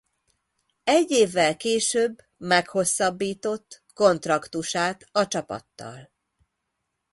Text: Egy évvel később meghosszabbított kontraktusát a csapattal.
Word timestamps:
Egy 0.83 1.11
évvel 1.11 1.57
később 1.57 2.21
meghosszabbított 2.37 3.83
kontraktusát 3.93 5.09
a 5.11 5.27
csapattal. 5.27 6.09